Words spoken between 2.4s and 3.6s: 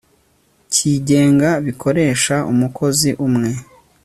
umukozi umwe